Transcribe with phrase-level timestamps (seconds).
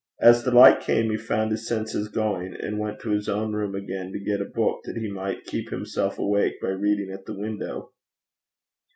[0.19, 3.75] As the light came he found his senses going, and went to his own room
[3.75, 7.37] again to get a book that he might keep himself awake by reading at the
[7.37, 7.91] window.